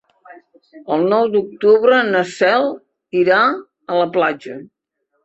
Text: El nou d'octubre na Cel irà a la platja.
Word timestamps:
El 0.95 1.03
nou 1.11 1.27
d'octubre 1.35 1.99
na 2.07 2.23
Cel 2.37 2.65
irà 3.21 3.43
a 3.51 4.01
la 4.01 4.09
platja. 4.17 4.57